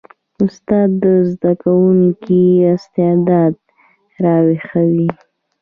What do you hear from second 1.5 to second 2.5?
کوونکي